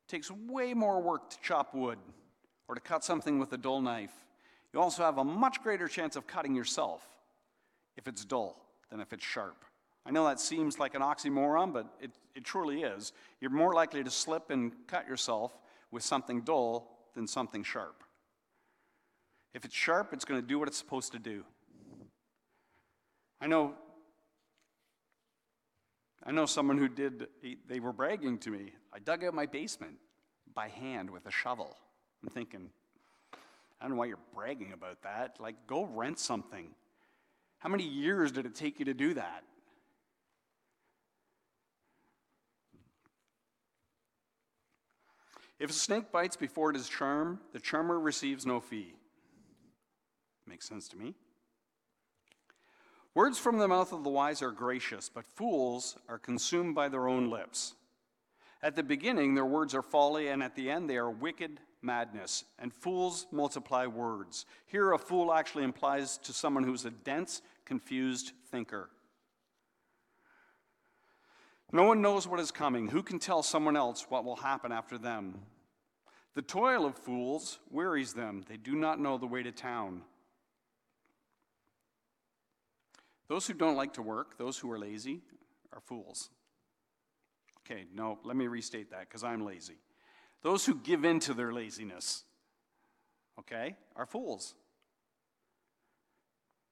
[0.06, 1.98] It takes way more work to chop wood
[2.68, 4.12] or to cut something with a dull knife.
[4.72, 7.06] You also have a much greater chance of cutting yourself
[7.96, 8.56] if it's dull
[8.90, 9.64] than if it's sharp.
[10.04, 13.12] I know that seems like an oxymoron, but it, it truly is.
[13.40, 15.52] You're more likely to slip and cut yourself
[15.90, 18.04] with something dull than something sharp.
[19.54, 21.44] If it's sharp, it's going to do what it's supposed to do.
[23.40, 23.74] I know
[26.24, 27.28] I know someone who did
[27.66, 28.72] they were bragging to me.
[28.92, 29.94] I dug out my basement
[30.54, 31.76] by hand with a shovel.
[32.22, 32.70] I'm thinking,
[33.80, 35.36] I don't know why you're bragging about that.
[35.38, 36.68] Like, go rent something.
[37.58, 39.44] How many years did it take you to do that?
[45.58, 48.94] If a snake bites before it is charmed, the charmer receives no fee.
[50.46, 51.14] Makes sense to me.
[53.14, 57.08] Words from the mouth of the wise are gracious, but fools are consumed by their
[57.08, 57.74] own lips.
[58.62, 62.44] At the beginning, their words are folly, and at the end, they are wicked madness.
[62.58, 64.46] And fools multiply words.
[64.66, 68.90] Here, a fool actually implies to someone who's a dense, confused thinker.
[71.70, 72.88] No one knows what is coming.
[72.88, 75.40] Who can tell someone else what will happen after them?
[76.34, 78.44] The toil of fools wearies them.
[78.48, 80.02] They do not know the way to town.
[83.28, 85.20] Those who don't like to work, those who are lazy,
[85.72, 86.30] are fools.
[87.60, 89.76] Okay, no, let me restate that because I'm lazy.
[90.42, 92.24] Those who give in to their laziness,
[93.38, 94.54] okay, are fools.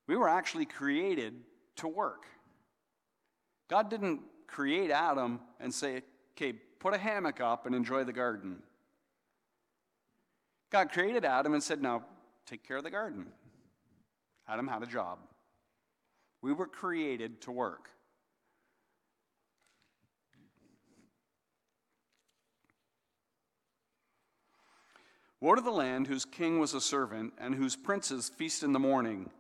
[0.07, 1.35] We were actually created
[1.76, 2.26] to work.
[3.68, 6.02] God didn't create Adam and say,
[6.37, 8.62] okay, put a hammock up and enjoy the garden.
[10.70, 12.05] God created Adam and said, now
[12.46, 13.26] take care of the garden.
[14.48, 15.18] Adam had a job.
[16.42, 17.90] We were created to work.
[25.40, 28.79] Woe to the land whose king was a servant and whose princes feast in the
[28.79, 29.31] morning.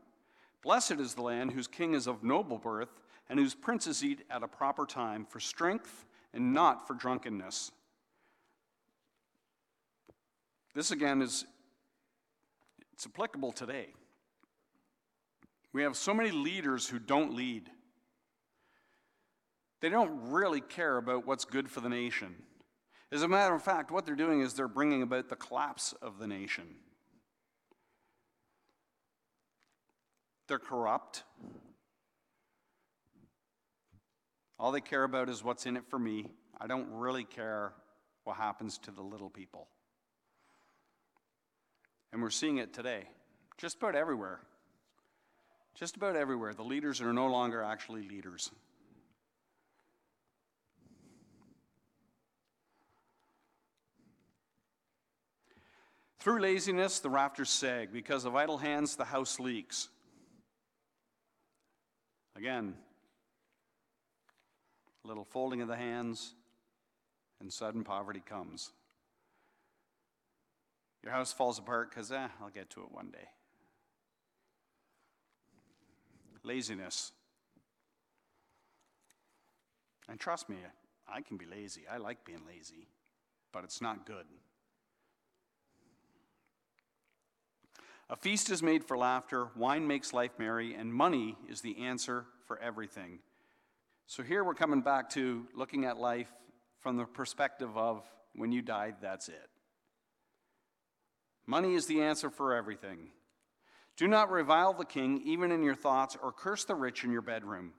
[0.62, 4.42] Blessed is the land whose king is of noble birth and whose princes eat at
[4.42, 6.04] a proper time for strength
[6.34, 7.72] and not for drunkenness.
[10.74, 11.46] This again is
[12.92, 13.88] it's applicable today.
[15.72, 17.70] We have so many leaders who don't lead.
[19.80, 22.34] They don't really care about what's good for the nation.
[23.12, 26.18] As a matter of fact, what they're doing is they're bringing about the collapse of
[26.18, 26.64] the nation.
[30.48, 31.22] They're corrupt.
[34.58, 36.26] All they care about is what's in it for me.
[36.60, 37.72] I don't really care
[38.24, 39.68] what happens to the little people.
[42.12, 43.04] And we're seeing it today,
[43.58, 44.40] just about everywhere.
[45.74, 46.54] Just about everywhere.
[46.54, 48.50] The leaders are no longer actually leaders.
[56.26, 57.92] Through laziness, the rafters sag.
[57.92, 59.90] Because of idle hands, the house leaks.
[62.34, 62.74] Again,
[65.04, 66.34] a little folding of the hands,
[67.38, 68.72] and sudden poverty comes.
[71.04, 73.28] Your house falls apart because, eh, I'll get to it one day.
[76.42, 77.12] Laziness.
[80.08, 80.56] And trust me,
[81.06, 81.86] I can be lazy.
[81.88, 82.88] I like being lazy,
[83.52, 84.26] but it's not good.
[88.08, 92.26] A feast is made for laughter, wine makes life merry, and money is the answer
[92.46, 93.18] for everything.
[94.06, 96.30] So here we're coming back to looking at life
[96.78, 98.04] from the perspective of
[98.36, 99.48] when you died, that's it.
[101.48, 103.10] Money is the answer for everything.
[103.96, 107.22] Do not revile the king, even in your thoughts, or curse the rich in your
[107.22, 107.72] bedroom,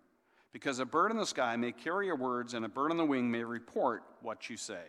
[0.52, 3.06] because a bird in the sky may carry your words, and a bird on the
[3.06, 4.84] wing may report what you say.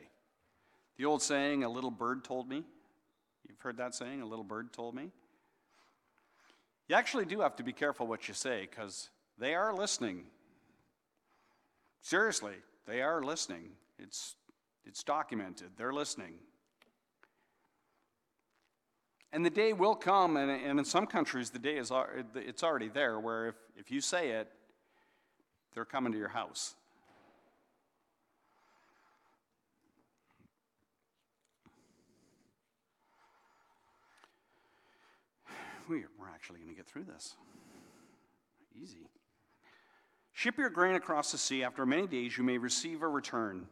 [0.97, 2.65] The old saying, a little bird told me.
[3.49, 5.13] You've heard that saying, a little bird told me?
[6.89, 10.25] You actually do have to be careful what you say, because they are listening.
[12.01, 12.55] Seriously,
[12.87, 13.73] they are listening.
[13.99, 14.37] It's,
[14.87, 15.69] it's documented.
[15.77, 16.35] They're listening.
[19.31, 21.93] And the day will come, and, and in some countries, the day is
[22.35, 24.51] it's already there, where if, if you say it,
[25.75, 26.75] they're coming to your house.
[35.91, 37.35] We're actually going to get through this.
[38.81, 39.09] Easy.
[40.33, 41.65] Ship your grain across the sea.
[41.65, 43.67] After many days, you may receive a return.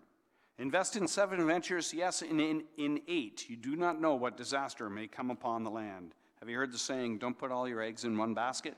[0.59, 3.49] Invest in seven ventures, yes, in, in, in eight.
[3.49, 6.15] You do not know what disaster may come upon the land.
[6.41, 8.75] Have you heard the saying, don't put all your eggs in one basket?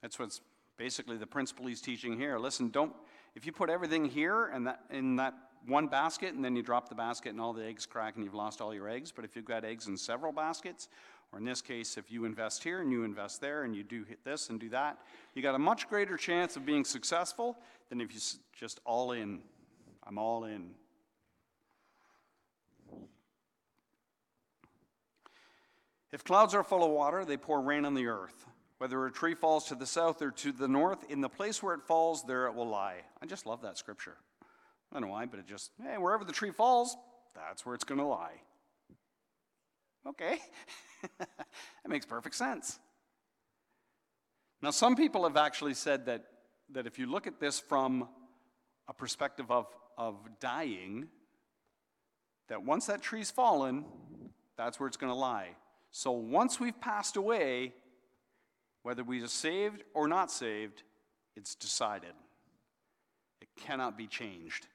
[0.00, 0.40] That's what's
[0.76, 2.38] basically the principle he's teaching here.
[2.38, 2.92] Listen, don't,
[3.34, 5.34] if you put everything here and that, in that
[5.66, 8.34] one basket and then you drop the basket and all the eggs crack and you've
[8.34, 10.88] lost all your eggs, but if you've got eggs in several baskets,
[11.32, 14.04] or in this case, if you invest here and you invest there and you do
[14.04, 14.98] hit this and do that,
[15.34, 17.58] you got a much greater chance of being successful
[17.88, 18.20] than if you
[18.58, 19.40] just all in
[20.06, 20.70] I'm all in.
[26.12, 28.46] If clouds are full of water, they pour rain on the earth.
[28.78, 31.74] Whether a tree falls to the south or to the north, in the place where
[31.74, 32.98] it falls, there it will lie.
[33.20, 34.16] I just love that scripture.
[34.42, 36.96] I don't know why, but it just, hey, wherever the tree falls,
[37.34, 38.40] that's where it's going to lie.
[40.08, 40.38] Okay.
[41.18, 42.78] that makes perfect sense.
[44.62, 46.24] Now, some people have actually said that,
[46.72, 48.08] that if you look at this from
[48.88, 49.66] a perspective of
[49.96, 51.08] of dying,
[52.48, 53.84] that once that tree's fallen,
[54.56, 55.50] that's where it's going to lie.
[55.90, 57.72] So once we've passed away,
[58.82, 60.82] whether we are saved or not saved,
[61.34, 62.12] it's decided.
[63.40, 64.66] It cannot be changed.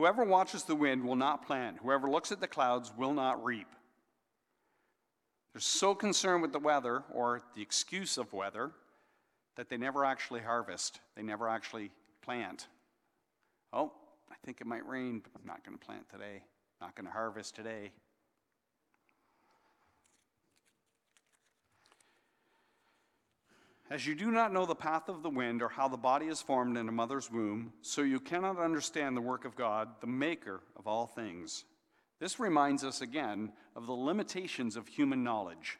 [0.00, 1.76] Whoever watches the wind will not plant.
[1.82, 3.66] Whoever looks at the clouds will not reap.
[5.52, 8.70] They're so concerned with the weather or the excuse of weather
[9.56, 11.90] that they never actually harvest, they never actually
[12.22, 12.66] plant.
[13.74, 13.92] Oh,
[14.30, 16.44] I think it might rain, but I'm not going to plant today,
[16.80, 17.92] not going to harvest today.
[23.90, 26.40] As you do not know the path of the wind or how the body is
[26.40, 30.60] formed in a mother's womb, so you cannot understand the work of God, the maker
[30.76, 31.64] of all things.
[32.20, 35.78] This reminds us again of the limitations of human knowledge.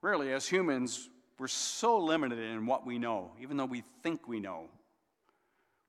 [0.00, 4.40] Really, as humans, we're so limited in what we know, even though we think we
[4.40, 4.70] know.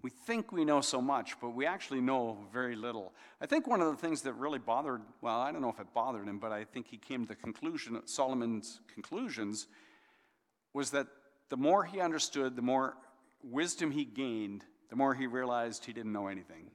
[0.01, 3.13] We think we know so much, but we actually know very little.
[3.39, 5.93] I think one of the things that really bothered, well, I don't know if it
[5.93, 9.67] bothered him, but I think he came to the conclusion, Solomon's conclusions,
[10.73, 11.07] was that
[11.49, 12.95] the more he understood, the more
[13.43, 16.71] wisdom he gained, the more he realized he didn't know anything.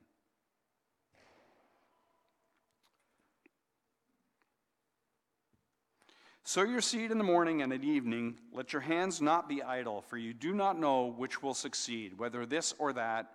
[6.46, 8.36] Sow your seed in the morning and at evening.
[8.52, 12.44] Let your hands not be idle, for you do not know which will succeed, whether
[12.44, 13.30] this or that,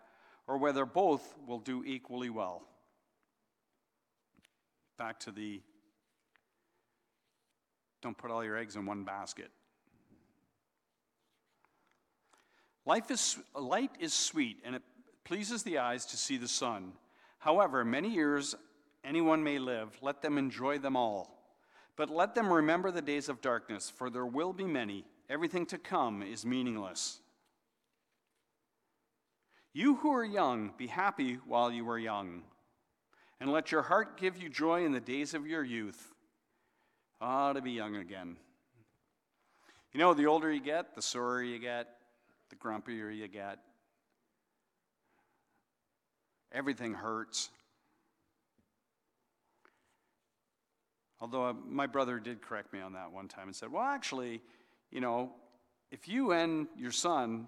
[0.45, 2.63] or whether both will do equally well.
[4.97, 5.61] Back to the
[8.01, 9.51] don't put all your eggs in one basket.
[12.85, 14.81] Life is, light is sweet, and it
[15.23, 16.93] pleases the eyes to see the sun.
[17.39, 18.55] However, many years
[19.03, 21.35] anyone may live, let them enjoy them all.
[21.95, 25.05] But let them remember the days of darkness, for there will be many.
[25.29, 27.19] Everything to come is meaningless.
[29.73, 32.41] You who are young, be happy while you are young,
[33.39, 36.13] and let your heart give you joy in the days of your youth.
[37.21, 38.37] Ah, to be young again.
[39.93, 41.87] You know, the older you get, the sorer you get,
[42.49, 43.59] the grumpier you get.
[46.51, 47.49] Everything hurts.
[51.21, 54.41] Although uh, my brother did correct me on that one time and said, well, actually,
[54.89, 55.31] you know,
[55.91, 57.47] if you and your son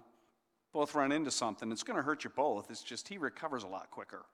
[0.72, 2.70] both run into something, it's going to hurt you both.
[2.70, 4.24] It's just he recovers a lot quicker.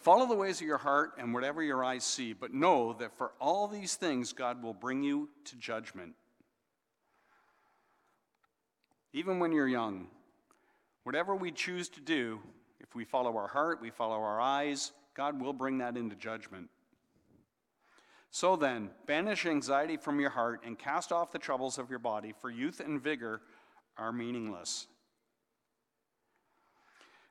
[0.00, 3.32] Follow the ways of your heart and whatever your eyes see, but know that for
[3.38, 6.14] all these things God will bring you to judgment.
[9.12, 10.06] Even when you're young,
[11.04, 12.40] whatever we choose to do,
[12.80, 16.70] if we follow our heart, we follow our eyes, God will bring that into judgment.
[18.30, 22.32] So then, banish anxiety from your heart and cast off the troubles of your body,
[22.40, 23.42] for youth and vigor
[23.98, 24.86] are meaningless.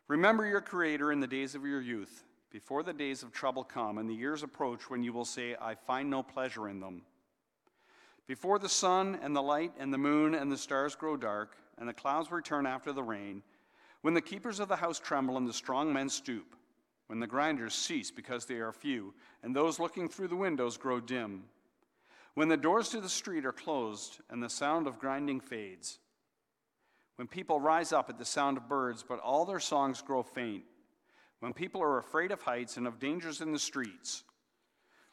[0.08, 3.98] Remember your Creator in the days of your youth, before the days of trouble come
[3.98, 7.04] and the years approach when you will say, I find no pleasure in them.
[8.28, 11.88] Before the sun and the light and the moon and the stars grow dark, and
[11.88, 13.42] the clouds return after the rain,
[14.02, 16.56] when the keepers of the house tremble and the strong men stoop,
[17.08, 21.00] when the grinders cease because they are few, and those looking through the windows grow
[21.00, 21.44] dim,
[22.36, 26.00] when the doors to the street are closed and the sound of grinding fades,
[27.16, 30.64] when people rise up at the sound of birds, but all their songs grow faint,
[31.40, 34.24] when people are afraid of heights and of dangers in the streets,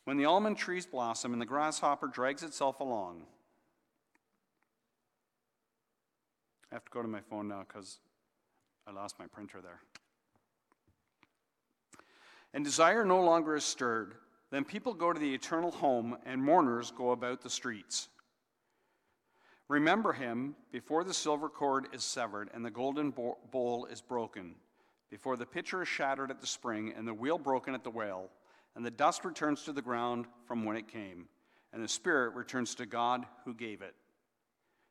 [0.05, 3.23] when the almond trees blossom and the grasshopper drags itself along.
[6.71, 7.99] I have to go to my phone now because
[8.87, 9.81] I lost my printer there
[12.57, 14.15] and desire no longer is stirred,
[14.51, 18.09] then people go to the eternal home and mourners go about the streets.
[19.69, 24.55] Remember him before the silver cord is severed and the golden bowl is broken,
[25.11, 28.31] before the pitcher is shattered at the spring and the wheel broken at the well,
[28.75, 31.29] and the dust returns to the ground from when it came,
[31.73, 33.95] and the spirit returns to God who gave it.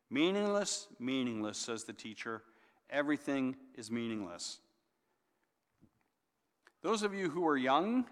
[0.10, 2.42] Meaningless, meaningless, says the teacher.
[2.90, 4.60] Everything is meaningless.
[6.82, 8.06] Those of you who are young,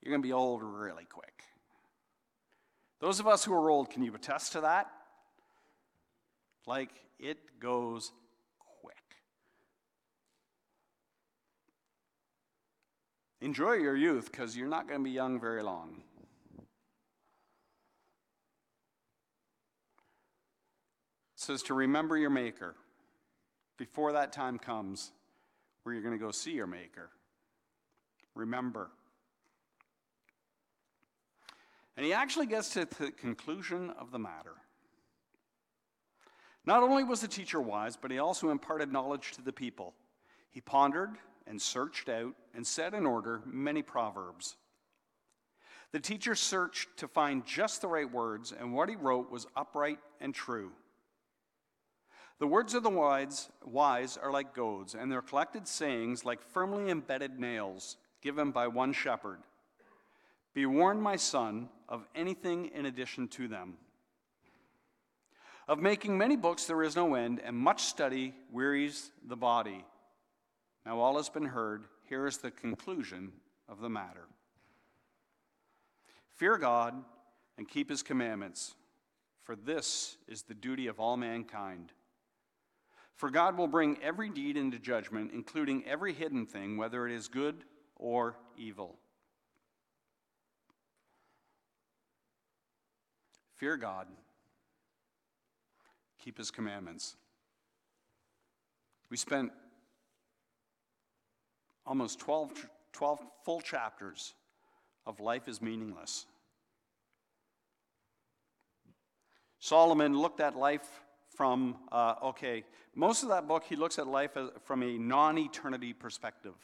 [0.00, 1.44] you're going to be old really quick.
[3.00, 4.90] Those of us who are old, can you attest to that?
[6.66, 8.12] Like, it goes
[8.80, 8.96] quick.
[13.40, 16.02] Enjoy your youth because you're not going to be young very long.
[16.58, 16.66] It
[21.36, 22.74] says to remember your Maker
[23.78, 25.12] before that time comes
[25.82, 27.08] where you're going to go see your Maker.
[28.34, 28.90] Remember.
[31.96, 34.54] And he actually gets to the conclusion of the matter.
[36.66, 39.94] Not only was the teacher wise, but he also imparted knowledge to the people.
[40.50, 41.16] He pondered
[41.50, 44.56] and searched out and set in order many proverbs.
[45.92, 49.98] The teacher searched to find just the right words, and what he wrote was upright
[50.20, 50.70] and true.
[52.38, 56.88] The words of the wise, wise are like goads, and their collected sayings like firmly
[56.88, 59.40] embedded nails given by one shepherd.
[60.54, 63.74] Be warned, my son, of anything in addition to them.
[65.66, 69.84] Of making many books there is no end, and much study wearies the body.
[70.84, 71.84] Now all has been heard.
[72.08, 73.32] Here is the conclusion
[73.68, 74.26] of the matter
[76.36, 76.94] Fear God
[77.58, 78.74] and keep his commandments,
[79.42, 81.92] for this is the duty of all mankind.
[83.14, 87.28] For God will bring every deed into judgment, including every hidden thing, whether it is
[87.28, 87.64] good
[87.96, 88.96] or evil.
[93.58, 94.06] Fear God,
[96.18, 97.16] keep his commandments.
[99.10, 99.52] We spent
[101.90, 102.52] almost 12,
[102.92, 104.34] 12 full chapters
[105.06, 106.24] of life is meaningless.
[109.58, 110.88] Solomon looked at life
[111.36, 112.62] from, uh, okay,
[112.94, 116.54] most of that book, he looks at life from a non eternity perspective.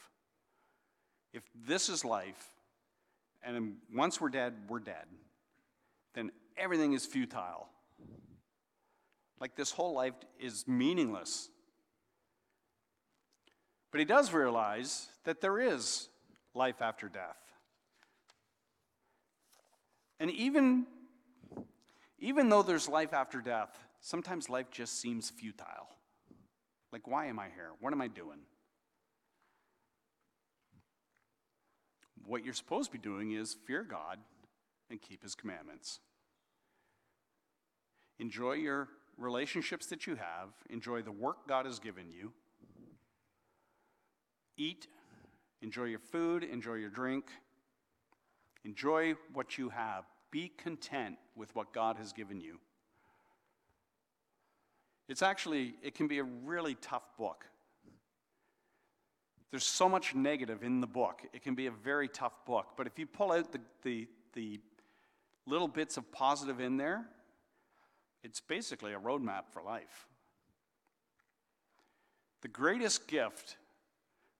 [1.33, 2.53] If this is life,
[3.43, 5.05] and once we're dead, we're dead,
[6.15, 7.67] then everything is futile.
[9.41, 11.49] Like this whole life is meaningless.
[13.91, 16.09] But he does realize that there is
[16.53, 17.37] life after death.
[20.19, 20.85] And even,
[22.19, 25.89] even though there's life after death, sometimes life just seems futile.
[26.91, 27.71] Like, why am I here?
[27.79, 28.39] What am I doing?
[32.27, 34.19] what you're supposed to be doing is fear God
[34.91, 35.99] and keep his commandments.
[38.19, 42.33] Enjoy your relationships that you have, enjoy the work God has given you.
[44.57, 44.87] Eat,
[45.61, 47.25] enjoy your food, enjoy your drink.
[48.65, 50.03] Enjoy what you have.
[50.31, 52.59] Be content with what God has given you.
[55.07, 57.45] It's actually, it can be a really tough book
[59.51, 61.21] there's so much negative in the book.
[61.33, 62.67] It can be a very tough book.
[62.75, 64.59] But if you pull out the, the, the
[65.45, 67.05] little bits of positive in there,
[68.23, 70.07] it's basically a roadmap for life.
[72.41, 73.57] The greatest gift,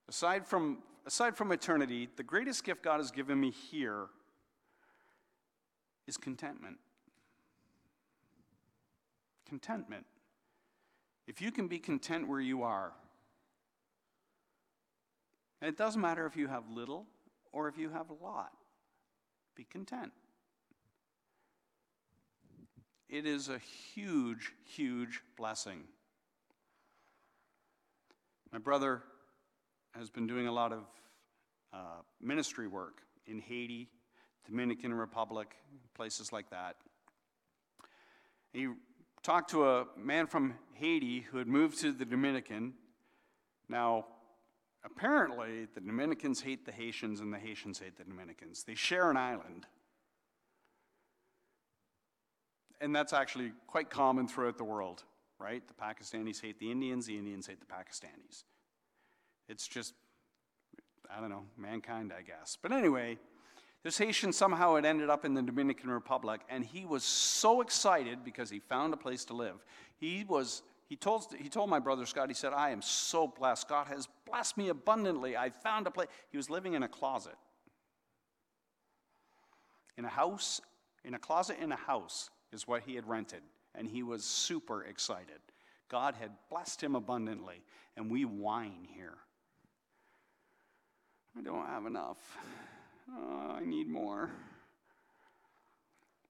[0.10, 4.08] aside from, aside from eternity, the greatest gift God has given me here
[6.08, 6.78] is contentment.
[9.48, 10.06] Contentment.
[11.28, 12.94] If you can be content where you are,
[15.62, 17.06] and it doesn't matter if you have little
[17.52, 18.52] or if you have a lot,
[19.56, 20.12] be content.
[23.10, 23.58] It is a
[23.94, 25.84] huge, huge blessing.
[28.52, 29.02] My brother
[29.98, 30.84] has been doing a lot of
[31.74, 33.90] uh, ministry work in Haiti,
[34.46, 35.56] Dominican Republic,
[35.96, 36.76] places like that.
[38.54, 38.68] He
[39.24, 42.74] talked to a man from Haiti who had moved to the Dominican.
[43.68, 44.06] Now,
[44.86, 48.64] apparently, the Dominicans hate the Haitians and the Haitians hate the Dominicans.
[48.64, 49.66] They share an island.
[52.80, 55.04] And that's actually quite common throughout the world,
[55.40, 55.64] right?
[55.68, 58.44] The Pakistanis hate the Indians, the Indians hate the Pakistanis.
[59.50, 59.94] It's just,
[61.16, 62.58] I don't know, mankind, I guess.
[62.62, 63.18] But anyway,
[63.84, 68.24] this Haitian somehow had ended up in the Dominican Republic, and he was so excited
[68.24, 69.64] because he found a place to live.
[69.98, 73.70] He was, he told, he told my brother Scott, he said, I am so blessed.
[73.70, 75.38] God has blessed me abundantly.
[75.38, 76.10] I found a place.
[76.30, 77.36] He was living in a closet.
[79.98, 80.60] In a house,
[81.04, 83.42] in a closet in a house is what he had rented,
[83.74, 85.40] and he was super excited.
[85.90, 87.64] God had blessed him abundantly,
[87.96, 89.18] and we whine here.
[91.38, 92.18] I don't have enough.
[93.16, 94.32] Oh, I need more.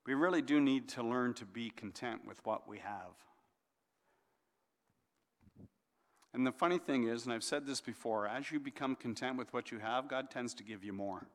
[0.05, 3.13] We really do need to learn to be content with what we have.
[6.33, 9.53] And the funny thing is, and I've said this before, as you become content with
[9.53, 11.25] what you have, God tends to give you more.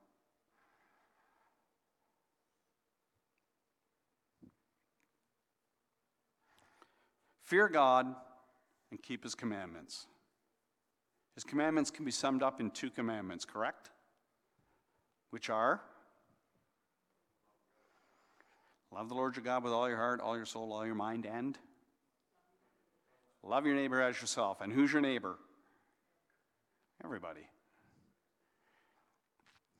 [7.44, 8.14] Fear God
[8.90, 10.06] and keep his commandments.
[11.34, 13.90] His commandments can be summed up in two commandments, correct?
[15.30, 15.80] Which are
[18.90, 21.24] love the Lord your God with all your heart, all your soul, all your mind,
[21.24, 21.58] and
[23.42, 24.60] love your neighbor as yourself.
[24.60, 25.38] And who's your neighbor?
[27.02, 27.48] Everybody.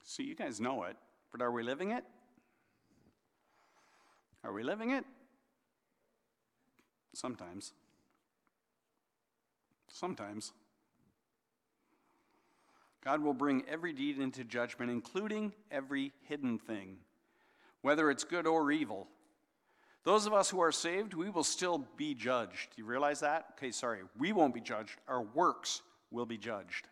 [0.03, 0.97] See, you guys know it,
[1.31, 2.05] but are we living it?
[4.45, 5.05] Are we living it?
[7.15, 7.73] Sometimes.
[9.89, 10.53] Sometimes.
[13.05, 16.99] God will bring every deed into judgment, including every hidden thing,
[17.81, 19.09] whether it's good or evil.
[20.05, 22.71] Those of us who are saved, we will still be judged.
[22.75, 23.47] Do you realize that?
[23.53, 24.01] Okay, sorry.
[24.19, 24.99] We won't be judged.
[25.07, 26.89] Our works will be judged.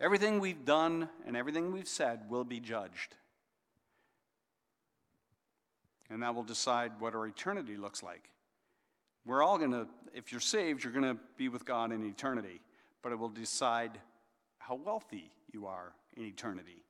[0.00, 3.14] Everything we've done and everything we've said will be judged.
[6.10, 8.28] And that will decide what our eternity looks like.
[9.24, 12.60] We're all going to, if you're saved, you're going to be with God in eternity,
[13.02, 13.92] but it will decide
[14.66, 16.84] how wealthy you are in eternity.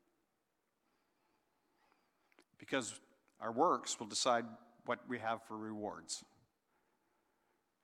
[2.59, 3.01] Because
[3.41, 4.45] our works will decide
[4.85, 6.25] what we have for rewards.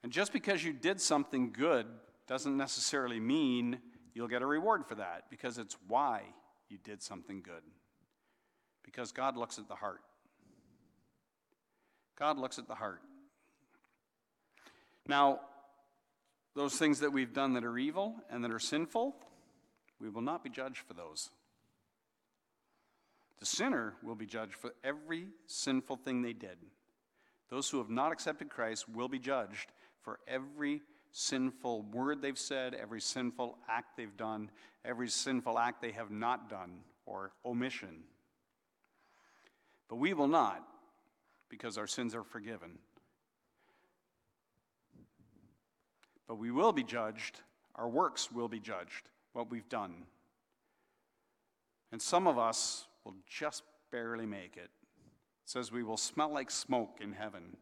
[0.03, 1.87] And just because you did something good
[2.27, 3.79] doesn't necessarily mean
[4.15, 6.23] you'll get a reward for that, because it's why
[6.69, 7.63] you did something good.
[8.85, 10.01] Because God looks at the heart.
[12.19, 13.01] God looks at the heart.
[15.07, 15.41] Now,
[16.55, 19.17] those things that we've done that are evil and that are sinful,
[20.01, 21.31] we will not be judged for those.
[23.41, 26.59] The sinner will be judged for every sinful thing they did.
[27.51, 29.73] Those who have not accepted Christ will be judged
[30.03, 30.83] for every
[31.13, 34.51] sinful word they've said, every sinful act they've done,
[34.85, 38.03] every sinful act they have not done, or omission.
[39.89, 40.63] But we will not,
[41.49, 42.79] because our sins are forgiven.
[46.27, 47.41] But we will be judged,
[47.75, 50.07] our works will be judged, what we've done.
[51.93, 54.71] And some of us will just barely make it.
[54.71, 57.57] It says we will smell like smoke in heaven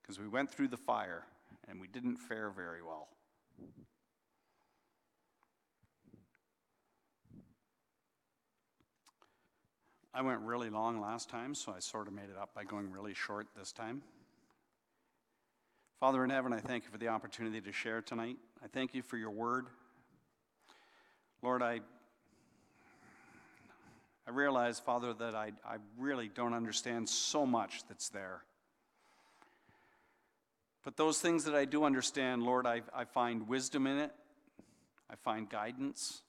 [0.00, 1.24] because we went through the fire
[1.68, 3.08] and we didn't fare very well.
[10.14, 12.90] I went really long last time, so I sort of made it up by going
[12.90, 14.02] really short this time.
[16.00, 18.36] Father in heaven, I thank you for the opportunity to share tonight.
[18.62, 19.68] I thank you for your word.
[21.42, 21.80] Lord, I,
[24.28, 28.42] I realize, Father, that I, I really don't understand so much that's there.
[30.84, 34.12] But those things that I do understand, Lord, I, I find wisdom in it,
[35.10, 36.22] I find guidance,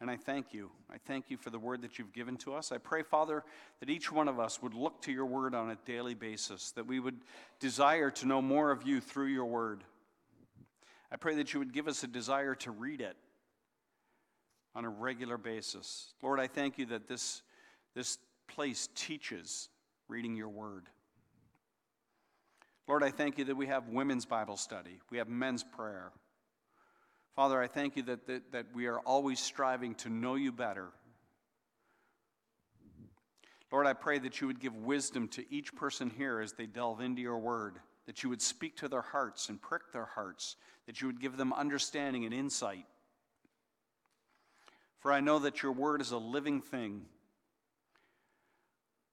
[0.00, 0.70] And I thank you.
[0.90, 2.72] I thank you for the word that you've given to us.
[2.72, 3.42] I pray, Father,
[3.80, 6.86] that each one of us would look to your word on a daily basis, that
[6.86, 7.18] we would
[7.60, 9.84] desire to know more of you through your word.
[11.12, 13.16] I pray that you would give us a desire to read it
[14.74, 16.12] on a regular basis.
[16.22, 17.42] Lord, I thank you that this,
[17.94, 18.18] this
[18.48, 19.68] place teaches
[20.08, 20.84] reading your word.
[22.86, 26.12] Lord, I thank you that we have women's Bible study, we have men's prayer.
[27.34, 30.90] Father, I thank you that, that, that we are always striving to know you better.
[33.72, 37.00] Lord, I pray that you would give wisdom to each person here as they delve
[37.00, 40.54] into your word, that you would speak to their hearts and prick their hearts,
[40.86, 42.86] that you would give them understanding and insight.
[45.04, 47.02] For I know that your word is a living thing.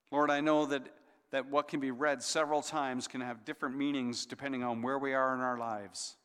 [0.10, 0.88] Lord, I know that,
[1.32, 5.14] that what can be read several times can have different meanings depending on where we
[5.14, 6.16] are in our lives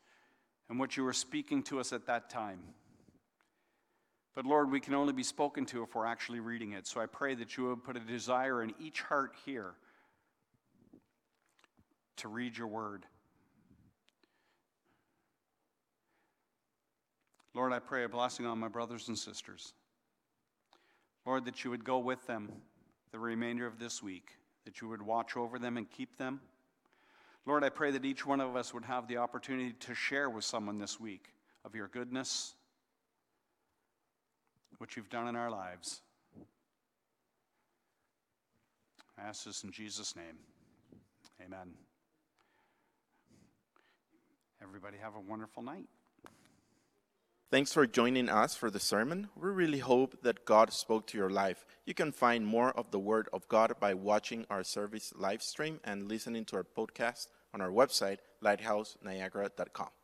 [0.70, 2.60] and what you were speaking to us at that time.
[4.36, 6.86] But Lord, we can only be spoken to if we're actually reading it.
[6.86, 9.72] So I pray that you would put a desire in each heart here
[12.18, 13.04] to read your word.
[17.56, 19.72] Lord, I pray a blessing on my brothers and sisters.
[21.24, 22.52] Lord, that you would go with them
[23.12, 24.32] the remainder of this week,
[24.66, 26.42] that you would watch over them and keep them.
[27.46, 30.44] Lord, I pray that each one of us would have the opportunity to share with
[30.44, 31.32] someone this week
[31.64, 32.54] of your goodness,
[34.76, 36.02] what you've done in our lives.
[39.18, 40.36] I ask this in Jesus' name.
[41.42, 41.72] Amen.
[44.62, 45.86] Everybody have a wonderful night.
[47.48, 49.28] Thanks for joining us for the sermon.
[49.36, 51.64] We really hope that God spoke to your life.
[51.84, 55.78] You can find more of the Word of God by watching our service live stream
[55.84, 59.95] and listening to our podcast on our website, lighthouseNiagara.com.